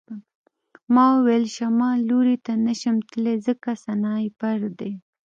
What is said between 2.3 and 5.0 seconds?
ته نشم تللی ځکه سنایپر دی